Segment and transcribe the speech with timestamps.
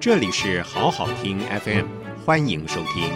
[0.00, 1.86] 这里是好好听 FM，
[2.24, 3.12] 欢迎收听。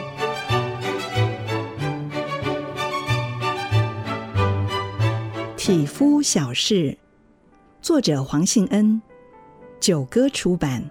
[5.57, 6.99] 体肤小事，
[7.81, 9.01] 作者黄信恩，
[9.81, 10.85] 九歌出版。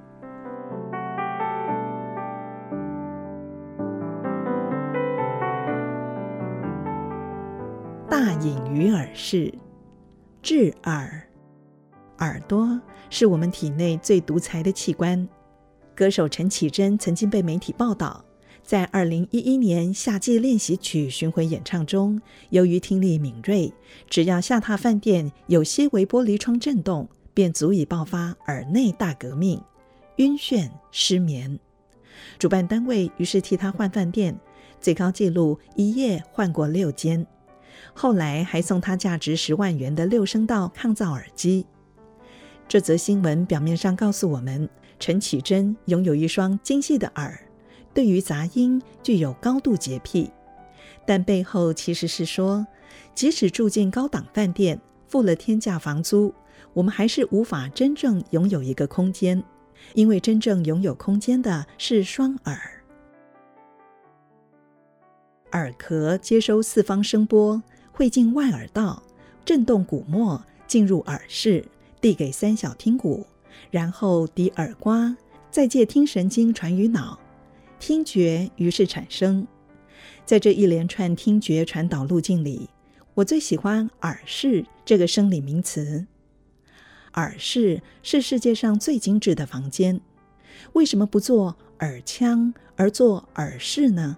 [8.09, 9.53] 大隐于耳室，
[10.41, 11.21] 治耳。
[12.17, 12.81] 耳朵
[13.11, 15.29] 是我们体内最独裁的器官。
[15.95, 18.25] 歌手陈绮贞曾经被媒体报道，
[18.63, 23.71] 在二零一一年夏季练习曲巡回演唱中，由于听力敏锐，
[24.09, 29.61] 只要下榻饭店有些微玻璃窗震动，便足以爆发耳内大革命，
[30.15, 31.59] 晕眩失眠。
[32.39, 34.35] 主办单位于是替他换饭店，
[34.81, 37.23] 最高纪录一夜换过六间，
[37.93, 41.67] 后来还送他价值十万元的六声道抗噪耳机。
[42.67, 44.67] 这则新闻表面上告诉我们，
[45.03, 47.37] 陈綺贞拥有一双精细的耳，
[47.93, 50.31] 对于杂音具有高度洁癖。
[51.05, 52.65] 但背后其实是说，
[53.13, 56.33] 即使住进高档饭店，付了天价房租，
[56.71, 59.43] 我们还是无法真正拥有一个空间，
[59.93, 62.57] 因为真正拥有空间的是双耳。
[65.51, 69.03] 耳壳接收四方声波，汇进外耳道，
[69.43, 71.65] 震动鼓膜，进入耳室，
[71.99, 73.27] 递给三小听骨。
[73.71, 75.15] 然后抵耳蜗，
[75.49, 77.19] 再借听神经传于脑，
[77.79, 79.47] 听觉于是产生。
[80.25, 82.69] 在这一连串听觉传导路径里，
[83.13, 86.05] 我最喜欢“耳室”这个生理名词。
[87.13, 90.01] 耳室是世界上最精致的房间，
[90.73, 94.17] 为什么不做耳腔而做耳室呢？“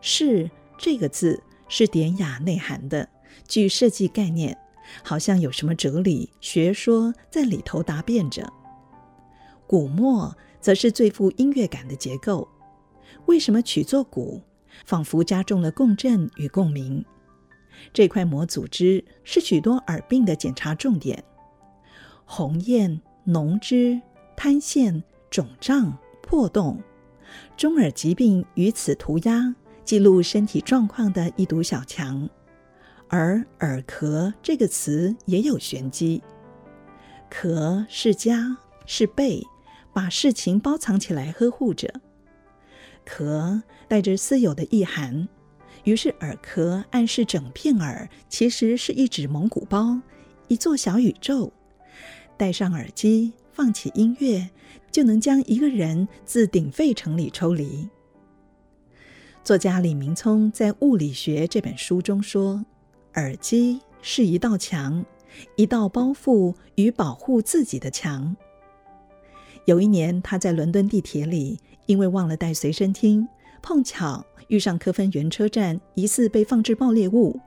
[0.00, 3.08] 室”这个字是典雅内涵的，
[3.46, 4.58] 具设计概念。
[5.02, 8.52] 好像有什么哲理学说在里头答辩着。
[9.66, 12.48] 鼓膜则是最富音乐感的结构。
[13.26, 14.42] 为什么取作鼓？
[14.84, 17.04] 仿佛加重了共振与共鸣。
[17.92, 21.24] 这块膜组织是许多耳病的检查重点：
[22.24, 24.00] 红焰、脓汁、
[24.36, 26.82] 瘫陷、肿胀、破洞，
[27.56, 29.54] 中耳疾病于此涂鸦，
[29.84, 32.28] 记录身体状况的一堵小墙。
[33.08, 36.22] 而耳壳这个词也有玄机，
[37.30, 39.44] 壳是家是被，
[39.92, 42.00] 把事情包藏起来呵护着。
[43.04, 45.28] 壳带着私有的意涵，
[45.84, 50.00] 于是耳壳暗示整片耳其实是一纸蒙古包，
[50.48, 51.52] 一座小宇宙。
[52.36, 54.50] 戴上耳机，放起音乐，
[54.90, 57.88] 就能将一个人自鼎沸城里抽离。
[59.44, 62.64] 作家李明聪在《物理学》这本书中说。
[63.16, 65.04] 耳机是一道墙，
[65.56, 68.36] 一道包覆与保护自己的墙。
[69.64, 73.26] 有一年，他在伦敦地铁里，因为忘了带随身听，
[73.62, 77.40] 碰巧遇上科芬园车站疑似被放置爆裂物，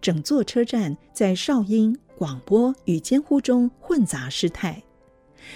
[0.00, 4.82] 整座车站在哨音、广播与监呼中混杂失态。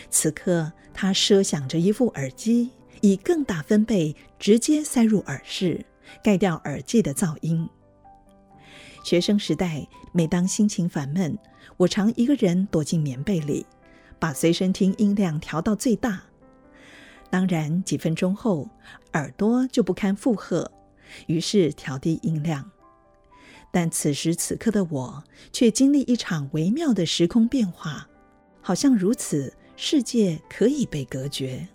[0.08, 2.70] 此刻，他设想着一副耳机，
[3.00, 5.84] 以更大分贝直接塞入耳室，
[6.22, 7.68] 盖掉耳机的噪音。
[9.02, 11.38] 学生时代，每当心情烦闷，
[11.76, 13.64] 我常一个人躲进棉被里，
[14.18, 16.22] 把随身听音量调到最大。
[17.30, 18.68] 当然，几分钟后，
[19.12, 20.70] 耳朵就不堪负荷，
[21.26, 22.70] 于是调低音量。
[23.70, 28.08] 但此时此刻的我，却经历一场微妙的时空变化，
[28.62, 31.68] 好像如此，世界可以被隔绝。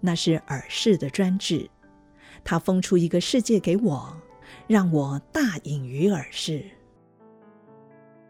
[0.00, 1.68] 那是耳饰的专制，
[2.44, 4.16] 它封出一个世界给我。
[4.68, 6.62] 让我大隐于耳室。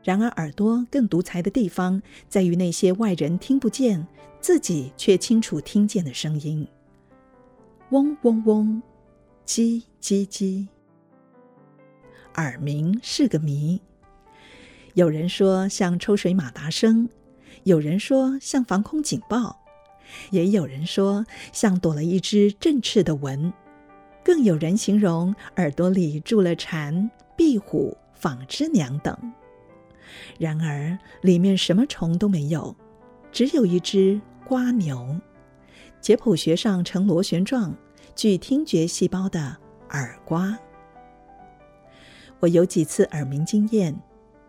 [0.04, 4.06] 然而，耳朵更独裁的地方在于那些外人听不见，
[4.40, 6.66] 自己却清楚听见的声音：
[7.90, 8.82] 嗡嗡嗡，
[9.44, 10.66] 叽叽叽。
[12.36, 13.80] 耳鸣是个谜。
[14.94, 17.08] 有人说像抽水马达声，
[17.64, 19.58] 有人说像防空警报，
[20.30, 23.52] 也有人说像躲了一只振翅的蚊。
[24.28, 29.16] 更有人形容耳朵里住了蝉、壁虎、纺织娘等，
[30.38, 32.76] 然而里面什么虫都没有，
[33.32, 35.18] 只有一只瓜牛，
[36.02, 37.74] 解剖学上呈螺旋状，
[38.14, 39.56] 具听觉细胞的
[39.92, 40.58] 耳瓜。
[42.40, 43.98] 我有几次耳鸣经验，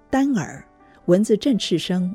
[0.10, 0.62] 单耳，
[1.06, 2.14] 蚊子振翅声，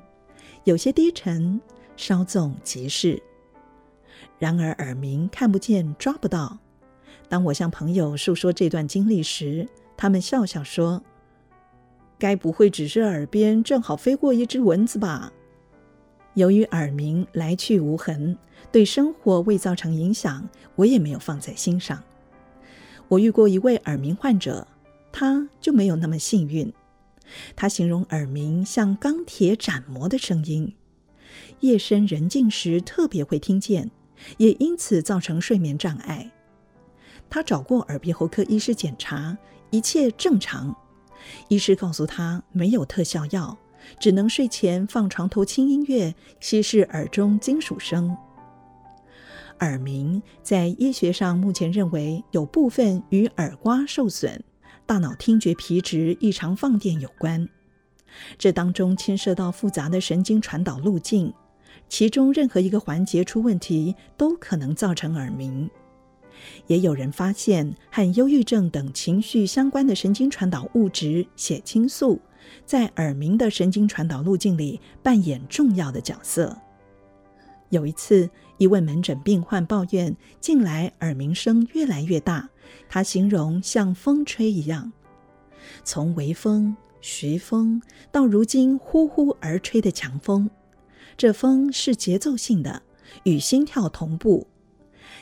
[0.65, 1.59] 有些低沉，
[1.97, 3.23] 稍纵即逝。
[4.39, 6.59] 然而耳鸣看不见，抓不到。
[7.35, 9.67] 当我向朋友诉说这段经历时，
[9.97, 11.03] 他们笑笑说
[12.17, 15.33] ：“该不会只是耳边正好飞过一只蚊子吧？”
[16.35, 18.39] 由于耳鸣来去无痕，
[18.71, 22.01] 对生活未造成影响，我也没有放在心上。
[23.09, 24.69] 我遇过一位耳鸣患者，
[25.11, 26.73] 他就没有那么幸运。
[27.57, 30.73] 他形容耳鸣像钢铁斩磨的声音，
[31.59, 33.91] 夜深人静时特别会听见，
[34.37, 36.31] 也因此造成睡眠障碍。
[37.29, 39.37] 他找过耳鼻喉科医师检查，
[39.71, 40.75] 一切正常。
[41.49, 43.57] 医师告诉他没有特效药，
[43.99, 48.17] 只能睡前放床头轻音乐，稀释耳中金属声。
[49.61, 54.43] 耳鸣在医学上目前认为有部分与耳蜗受损、
[54.85, 57.49] 大脑听觉皮质异常放电有关。
[58.37, 61.33] 这当中牵涉到复杂的神经传导路径，
[61.89, 65.71] 其中任何一个环节出问题，都可能造成耳鸣。
[66.67, 72.21] 也有人发现和忧郁症等情绪相关的神经传导物质血清素，
[72.65, 76.57] 在耳鸣的神经传导路径里扮演重要的角色。
[77.71, 82.49] 有一次，一位门诊病患抱怨，近来耳鸣声越来越大，
[82.89, 84.93] 他形容像风吹一样，
[85.83, 87.83] 从微风、徐风
[88.13, 90.49] 到如今呼呼而吹的强风，
[91.17, 92.83] 这风是节奏性的，
[93.25, 94.47] 与心跳同步。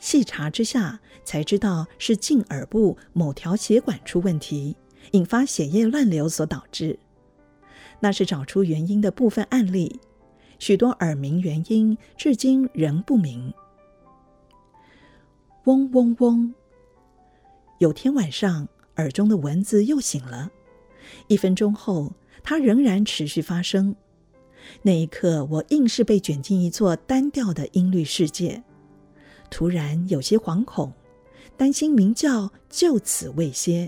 [0.02, 4.76] 细查之下，才知道是近耳部某条血管出问题，
[5.12, 6.98] 引发血液乱流所导致。
[8.00, 10.00] 那是找出原因的部分案例，
[10.58, 13.54] 许多耳鸣原因至今仍不明。
[15.66, 16.52] 嗡嗡嗡！
[17.78, 20.50] 有天晚上，耳中的蚊子又醒了。
[21.28, 22.12] 一分钟后，
[22.42, 23.94] 它仍然持续发声。
[24.82, 28.64] 那一刻，我硬是被卷进一座单调的音律世界。
[29.52, 30.90] 突然有些惶恐，
[31.58, 33.86] 担心鸣叫就此未歇。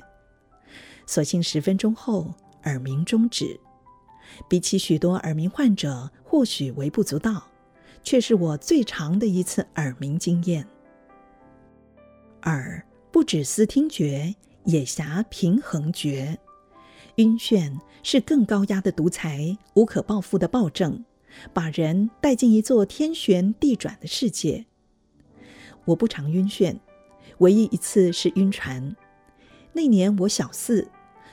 [1.07, 2.33] 所幸十分钟后
[2.65, 3.59] 耳鸣终止。
[4.47, 7.43] 比起许多耳鸣患者，或许微不足道，
[8.03, 10.69] 却是我最长的一次耳鸣经验。
[12.43, 14.35] 耳不只思听觉，
[14.65, 16.39] 也辖平衡觉。
[17.17, 21.03] 晕眩是更高压的独裁，无可报复的暴政，
[21.55, 24.67] 把人带进一座天旋地转的世界。
[25.85, 26.77] 我不常晕眩，
[27.39, 28.95] 唯一一次是晕船。
[29.73, 30.89] 那年我小四，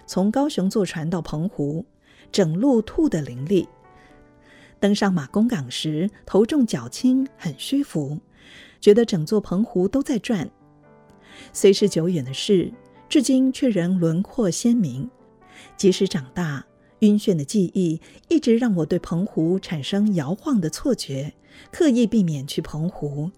[0.06, 1.86] 从高雄坐船到澎湖，
[2.32, 3.68] 整路吐得淋漓。
[4.80, 8.20] 登上马公港时，头重脚轻，很虚浮，
[8.80, 10.50] 觉得整座澎湖都在转。
[11.54, 12.74] 虽是久远的事，
[13.08, 15.10] 至今却仍轮廓鲜明。
[15.78, 16.66] 即使长大，
[17.00, 21.32] 晕眩的记忆一直让我对澎湖产生摇晃的错觉，
[21.72, 23.30] 刻意避免去澎湖。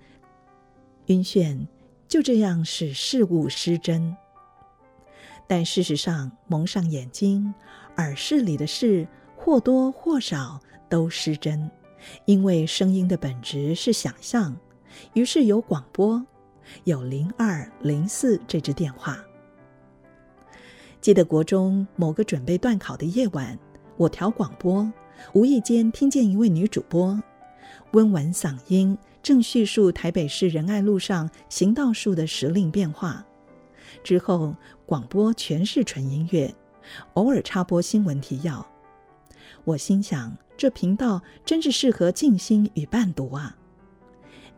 [1.08, 1.68] 晕眩
[2.08, 4.16] 就这样使事物失真，
[5.48, 7.54] 但事实上，蒙上眼睛，
[7.98, 11.70] 耳室里的事或多或少都失真，
[12.26, 14.56] 因为声音的本质是想象。
[15.14, 16.24] 于是有广播，
[16.84, 19.18] 有零二零四这支电话。
[21.02, 23.58] 记得国中某个准备段考的夜晚，
[23.98, 24.90] 我调广播，
[25.34, 27.22] 无意间听见一位女主播，
[27.92, 28.98] 温婉嗓音。
[29.24, 33.26] 正叙述台北市仁爱路上行道树的时令变化，
[34.04, 34.54] 之后
[34.86, 36.54] 广播全是纯音乐，
[37.14, 38.68] 偶尔插播新闻提要。
[39.64, 43.56] 我心想，这频道真是适合静心与伴读啊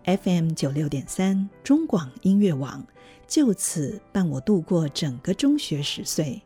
[0.04, 2.84] ！FM 九六点三中广音乐网
[3.28, 6.42] 就此伴我度过整个中学十岁。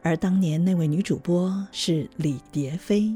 [0.00, 3.14] 而当年那位女主播是李蝶飞。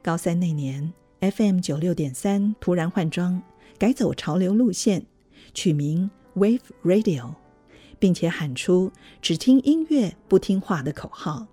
[0.00, 0.92] 高三那年。
[1.20, 3.40] FM 九六点三突然换装，
[3.78, 5.04] 改走潮流路线，
[5.54, 7.34] 取名 Wave Radio，
[7.98, 8.92] 并且喊出
[9.22, 11.46] “只听音乐不听话”的口号，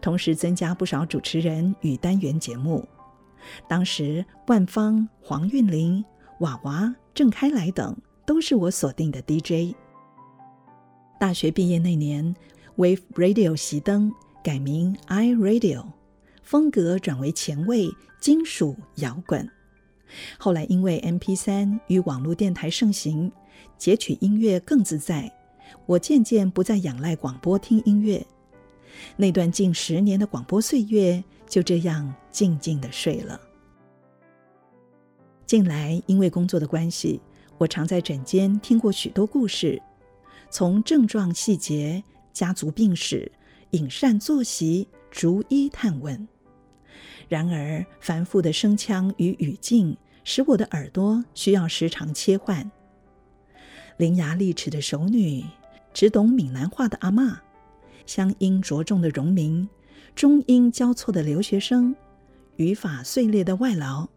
[0.00, 2.88] 同时增加不少主持人与单元节目。
[3.68, 6.02] 当时万芳、黄韵玲、
[6.40, 9.76] 娃娃、郑开来等都是我锁定的 DJ。
[11.20, 12.34] 大学毕业那年
[12.76, 14.10] ，Wave Radio 熄灯，
[14.42, 15.84] 改名 iRadio。
[16.42, 17.88] 风格转为前卫
[18.26, 19.48] 金属摇滚，
[20.36, 23.30] 后来因为 MP3 与网络电台盛行，
[23.78, 25.32] 截取音乐更自在。
[25.86, 28.26] 我渐渐不再仰赖广播听音乐，
[29.16, 33.40] 那段近十年的广播岁月就这样静静地睡了。
[35.46, 37.20] 近来因为工作的关系，
[37.58, 39.80] 我常在诊间听过许多故事，
[40.50, 42.02] 从症状细节、
[42.32, 43.30] 家族病史、
[43.70, 46.26] 饮膳作息逐一探问。
[47.28, 52.70] 然而，繁复的声腔与语境使我的耳朵需要时常切换。
[53.96, 55.44] 伶牙俐齿的熟女，
[55.92, 57.36] 只懂闽南话的阿嬷，
[58.06, 59.68] 乡音着重的荣民，
[60.14, 61.96] 中英交错的留学生，
[62.56, 64.08] 语法碎裂的外劳。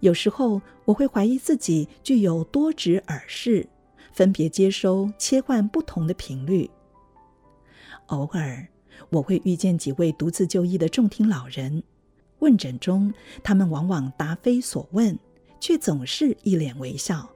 [0.00, 3.66] 有时候我会怀疑自己具有多指耳饰，
[4.12, 6.70] 分别接收、切换不同的频率。
[8.06, 8.66] 偶尔
[9.10, 11.82] 我会遇见几位独自就医的重听老人，
[12.40, 13.12] 问诊中
[13.42, 15.18] 他们往往答非所问，
[15.60, 17.30] 却总是一脸微笑。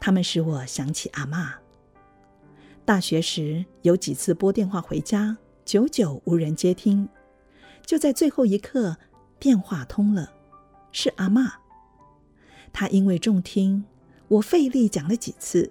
[0.00, 1.52] 他们使我想起阿嬷。
[2.84, 7.06] 大学时有几次拨电话回家，久久无人接听，
[7.84, 8.96] 就在最后一刻，
[9.38, 10.32] 电话通了。
[10.90, 11.50] 是阿嬷，
[12.72, 13.84] 她因为重听，
[14.28, 15.70] 我费力讲了几次，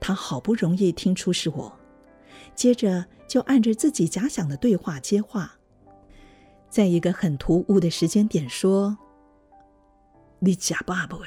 [0.00, 1.78] 她好不容易听出是我，
[2.54, 5.57] 接着就按着自己假想的对话接话，
[6.68, 8.96] 在一个很突兀的时间点说
[10.40, 11.26] ：“你吃饱没？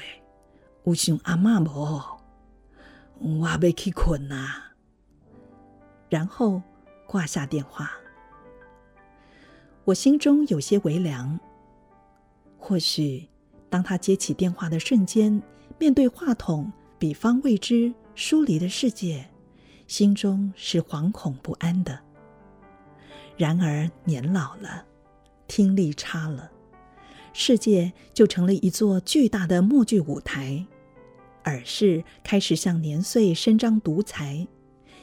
[0.84, 2.00] 有想阿嬷无？
[3.18, 4.72] 我要去困啊。”
[6.08, 6.62] 然后
[7.06, 7.90] 挂下电话，
[9.84, 11.38] 我心中有些微凉。
[12.58, 13.28] 或许，
[13.68, 15.42] 当他接起电话的瞬间，
[15.78, 19.28] 面对话筒，彼方未知、疏离的世界，
[19.86, 21.98] 心中是惶恐不安的。
[23.36, 24.84] 然而，年老了，
[25.54, 26.50] 听力差了，
[27.34, 30.64] 世界就成了一座巨大的默剧舞台，
[31.44, 34.48] 耳识开始向年岁伸张独裁，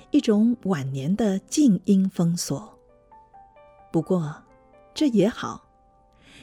[0.09, 2.79] 一种晚年的静音封锁。
[3.91, 4.41] 不过，
[4.95, 5.69] 这也好，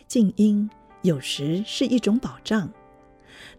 [0.06, 0.70] 静音。
[1.02, 2.72] 有时是一种保障。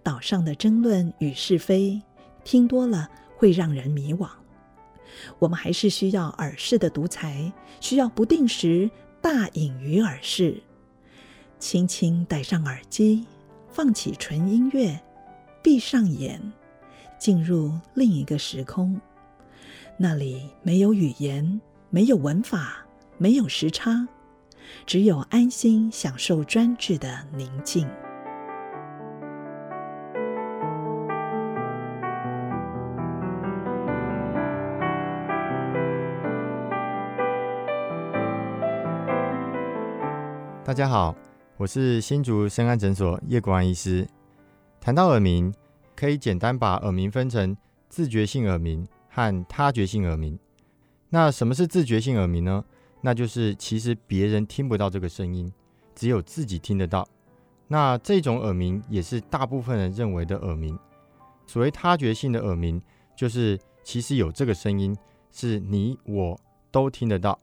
[0.01, 2.01] 岛上的争论与是非，
[2.46, 4.30] 听多了会让人迷惘。
[5.39, 7.51] 我们还是需要耳识的独裁，
[7.82, 8.89] 需要不定时
[9.22, 10.62] 大隐于耳式，
[11.60, 13.26] 轻轻戴上耳机，
[13.72, 15.00] 放起纯音乐，
[15.62, 16.42] 闭上眼，
[17.20, 19.00] 进入另一个时空。
[19.98, 21.60] 那里没有语言，
[21.90, 22.86] 没有文法，
[23.18, 24.08] 没有时差。
[24.86, 27.88] 只有安心享受专注的宁静。
[40.68, 41.16] 大家好，
[41.56, 44.06] 我是新竹深安诊所叶国安医师。
[44.82, 45.54] 谈到耳鸣，
[45.96, 47.56] 可以简单把耳鸣分成
[47.88, 50.38] 自觉性耳鸣和他觉性耳鸣。
[51.08, 52.62] 那什么是自觉性耳鸣呢？
[53.00, 55.50] 那就是其实别人听不到这个声音，
[55.96, 57.08] 只有自己听得到。
[57.70, 60.78] 那这种耳鸣也是大部分人认为的耳鸣。
[61.46, 62.82] 所谓他觉性的耳鸣，
[63.16, 64.94] 就是其实有这个声音，
[65.32, 66.38] 是你我
[66.70, 67.40] 都听得到。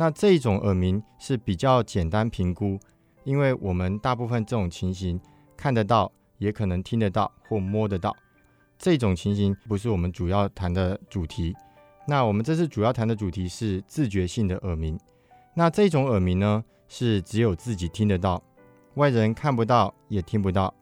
[0.00, 2.80] 那这种耳鸣是比较简单评估，
[3.22, 5.20] 因为我们大部分这种情形
[5.58, 8.16] 看得到，也可能听得到或摸得到。
[8.78, 11.54] 这种情形不是我们主要谈的主题。
[12.06, 14.98] 那我们这次主要谈的主题是自觉性的耳鸣。
[15.52, 18.42] 那这种耳鸣呢，是只有自己听得到，
[18.94, 20.72] 外人看不到也听不到。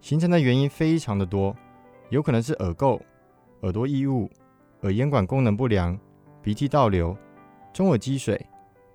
[0.00, 1.56] 形成的原因非常的多，
[2.10, 3.00] 有可能是耳垢、
[3.62, 4.30] 耳朵异物、
[4.82, 5.98] 耳咽管功能不良、
[6.40, 7.18] 鼻涕倒流、
[7.72, 8.46] 中耳积水、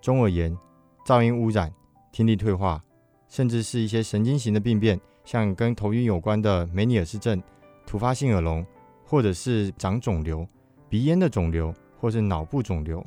[0.06, 0.56] 中耳炎、
[1.04, 1.68] 噪音污染、
[2.12, 2.80] 听力退化，
[3.26, 7.42] 甚至是一些神经型的病变，像跟头晕有关的梅尼尔氏症、
[7.84, 8.64] 突发性耳聋，
[9.04, 10.46] 或者是长肿瘤。
[10.88, 13.04] 鼻咽的肿瘤或是脑部肿瘤，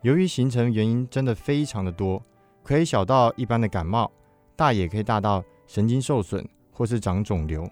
[0.00, 2.22] 由于形成原因真的非常的多，
[2.62, 4.10] 可以小到一般的感冒，
[4.56, 7.68] 大也可以大到神经受损或是长肿瘤，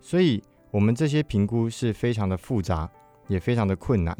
[0.00, 2.90] 所以我们这些评估是非常的复杂，
[3.28, 4.16] 也非常的困难。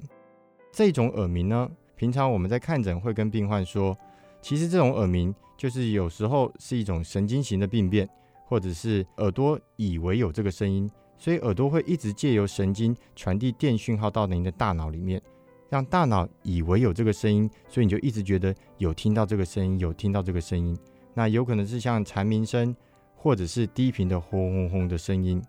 [0.70, 3.96] 这种耳鸣呢，平常我们在看诊会跟病患说，
[4.42, 8.08] 其实这种耳鸣就是有时候是一种神经型的病变，
[8.46, 10.90] 或者是耳朵以为有这个声音。
[11.16, 15.22] 所以耳朵会一直借由神经传递电讯号到您的大脑里面，
[15.70, 20.76] 让大脑以为有这个声音，所以你就一直觉得有听到这个声音，有听到这个声音。
[21.14, 22.74] 那有可能是像蝉鸣声，
[23.14, 25.40] 或者是低频的轰轰轰的声音。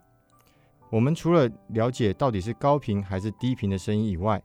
[0.88, 4.40] 我们除了了解到底是高频还是低频的声音以外，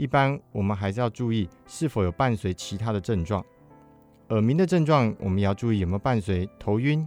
[0.00, 3.44] 一般我们还是要注意是否有伴随其他的症状。
[4.30, 7.06] 耳鸣的症状，我们也要注意有没有伴随头晕、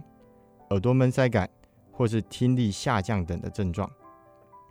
[0.70, 1.50] 耳朵闷塞感。
[1.96, 3.88] 或是听力下降等的症状，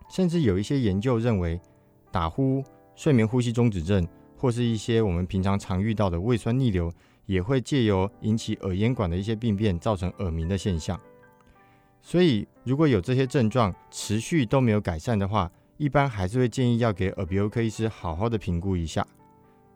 [0.09, 1.57] 甚至有一些研究认为，
[2.11, 2.61] 打呼、
[2.97, 4.05] 睡眠呼吸中止症，
[4.37, 6.91] 或是一些我们平常常遇到的胃酸逆流，
[7.25, 10.99] 也会借由引起耳咽管的一些病变，造成耳鸣的现象。
[12.01, 19.05] 所以，如果有这些症状持续都没有改善的话，一般还是会建议要给耳鼻喉科医师好好的评估一下。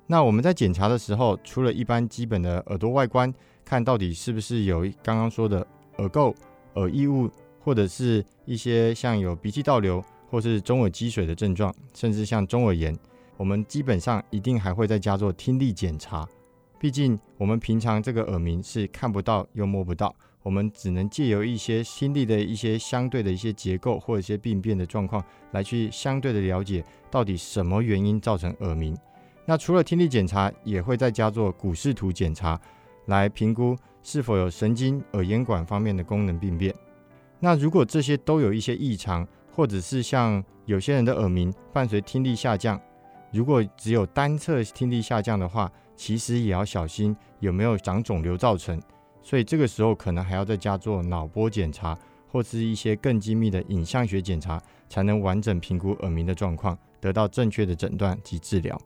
[0.05, 3.33] 那我们在检查的时候，除了一般基本的耳朵外观，
[3.65, 5.65] 看到底是不是有刚刚说的
[5.97, 6.33] 耳垢。
[6.75, 7.27] 耳异物，
[7.59, 9.99] 或者是一些像有鼻涕倒流，
[10.29, 12.95] 或是中耳积水的症状，甚至像中耳炎，
[13.35, 16.29] 我们基本上一定还会在家做听力检查，
[16.77, 20.15] 毕竟我们平常这个耳鸣是看不到又摸不到，
[20.47, 28.97] 我们只能借由一些听力的一些相对的一些结构或者一些病变的状况来去相对的了解到底什么原因造成耳鸣。
[29.45, 32.57] 那除了听力检查，也会再加做古视图检查，
[33.07, 36.73] 来评估是否有神经耳咽管方面的功能病变。
[37.41, 42.79] 那如果这些都有一些异常，或者是像有些人的耳鸣伴随听力下降，
[43.33, 48.81] 如果只有单侧听力下降的话，其实也要小心有没有长肿瘤造成。
[49.27, 51.99] 所以这个时候可能还要再加做脑波检查，
[52.31, 54.57] 或是一些更精密的影像学检查，
[54.87, 58.79] 才能完整评估耳鸣的状况，得到正确的诊断及治疗。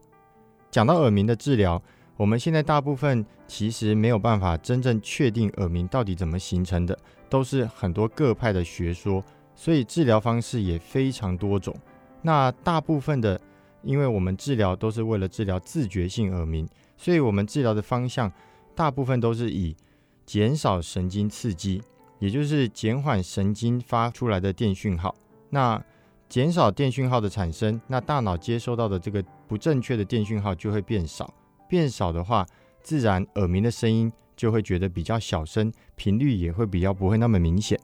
[0.68, 1.80] 讲到耳鸣的治疗，
[2.16, 6.98] 我们现在大部分其实没有办法真正确定耳鸣到底怎么形成的，
[7.30, 9.22] 都是很多各派的学说。
[9.54, 11.72] 所以治疗方式也非常多种。
[12.20, 13.40] 那大部分的，
[13.84, 18.32] 因为我们治疗都是为了治疗自觉性耳鸣，所以我们治疗的方向
[18.74, 19.76] 大部分都是以
[20.24, 21.82] 减少神经刺激，
[22.18, 25.14] 也就是减缓神经发出来的电讯号。
[25.50, 25.82] 那
[26.28, 31.32] 减少电讯号的产生，那大脑接收到的这个不正确的电讯号就会变少。
[31.68, 32.46] 变少的话，
[32.82, 37.78] 自然耳鸣的声音就会觉得比较小声，频率也会比较不会那么明显。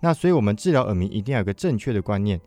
[0.00, 2.40] 那所以，我们治疗耳鸣一定要有个正确的观念。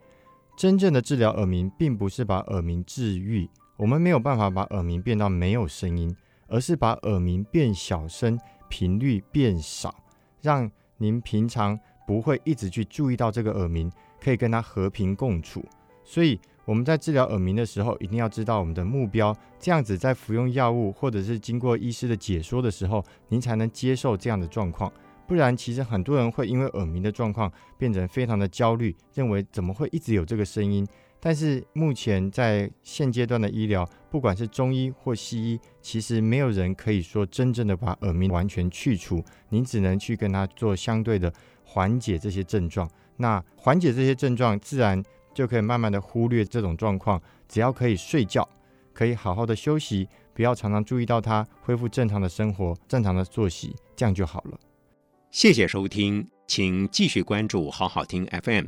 [0.55, 6.15] 真正的治疗耳鸣，并不是把耳鸣治愈，我们没有办法把耳鸣变到没有声音，
[6.47, 8.39] 而是把耳鸣变小声，
[8.69, 9.93] 频率变少，
[10.41, 15.65] 让您平常不会一直去注意到这个耳鸣，可以跟它和平共处。
[16.05, 24.91] 所以我们在治疗耳鸣的时候，一定要知道我们的目标，这样子在服用药物或者是经过医师的解说的时候，您才能接受这样的状况。
[25.27, 30.87] 不然，其实很多人会因为耳鸣的状况变成非常的焦虑，认为怎么会一直有这个声音？
[31.21, 39.23] 但是目前在现阶段的医疗，不管是中医或西医，其实没有人可以说真正的把耳鸣完全去除。
[39.49, 41.31] 您只能去跟他做相对的
[41.63, 42.89] 缓解这些症状。
[43.17, 45.03] 那缓解这些症状，自然
[45.33, 47.21] 就可以慢慢的忽略这种状况。
[47.49, 48.47] 只要可以睡觉，
[48.93, 54.57] 可以好好的休息，不要常常注意到他，恢复正常的生活、正常的作息，这样就好了。
[55.31, 58.67] 谢谢收听，请继续关注好好听 FM，